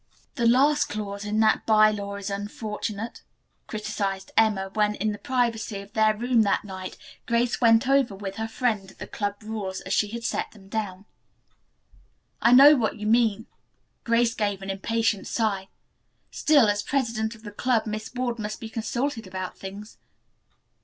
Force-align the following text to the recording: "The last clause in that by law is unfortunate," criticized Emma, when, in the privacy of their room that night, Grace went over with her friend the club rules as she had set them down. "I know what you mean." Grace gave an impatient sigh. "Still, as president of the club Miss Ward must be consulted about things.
"The 0.33 0.47
last 0.47 0.85
clause 0.85 1.25
in 1.25 1.41
that 1.41 1.63
by 1.67 1.91
law 1.91 2.15
is 2.15 2.31
unfortunate," 2.31 3.21
criticized 3.67 4.31
Emma, 4.35 4.71
when, 4.73 4.95
in 4.95 5.11
the 5.11 5.19
privacy 5.19 5.79
of 5.79 5.93
their 5.93 6.17
room 6.17 6.41
that 6.41 6.63
night, 6.65 6.97
Grace 7.27 7.61
went 7.61 7.87
over 7.87 8.15
with 8.15 8.37
her 8.37 8.47
friend 8.47 8.89
the 8.97 9.05
club 9.05 9.35
rules 9.43 9.79
as 9.81 9.93
she 9.93 10.07
had 10.07 10.23
set 10.23 10.53
them 10.53 10.69
down. 10.69 11.05
"I 12.41 12.51
know 12.51 12.75
what 12.75 12.97
you 12.97 13.05
mean." 13.05 13.45
Grace 14.03 14.33
gave 14.33 14.63
an 14.63 14.71
impatient 14.71 15.27
sigh. 15.27 15.67
"Still, 16.31 16.67
as 16.67 16.81
president 16.81 17.35
of 17.35 17.43
the 17.43 17.51
club 17.51 17.85
Miss 17.85 18.11
Ward 18.15 18.39
must 18.39 18.59
be 18.59 18.69
consulted 18.69 19.27
about 19.27 19.55
things. 19.55 19.99